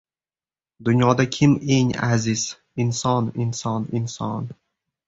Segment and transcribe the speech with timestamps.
[0.83, 2.43] •Dunyoda kim eng aziz?
[2.81, 4.43] Inson, inson, inson.